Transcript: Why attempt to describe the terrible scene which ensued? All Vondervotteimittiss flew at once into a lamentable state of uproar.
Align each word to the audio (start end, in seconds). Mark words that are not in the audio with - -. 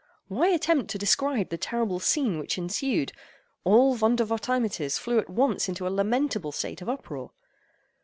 Why 0.29 0.47
attempt 0.47 0.89
to 0.89 0.97
describe 0.97 1.49
the 1.49 1.59
terrible 1.59 1.99
scene 1.99 2.39
which 2.39 2.57
ensued? 2.57 3.11
All 3.63 3.95
Vondervotteimittiss 3.95 4.97
flew 4.97 5.19
at 5.19 5.29
once 5.29 5.69
into 5.69 5.85
a 5.85 5.93
lamentable 5.93 6.51
state 6.51 6.81
of 6.81 6.89
uproar. 6.89 7.29